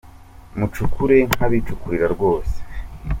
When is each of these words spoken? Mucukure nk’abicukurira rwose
Mucukure 0.57 1.15
nk’abicukurira 1.29 2.07
rwose 2.15 2.57